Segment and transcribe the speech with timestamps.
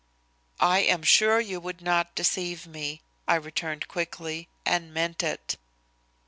[0.59, 5.57] "I am sure you would not deceive me," I returned quickly, and meant it.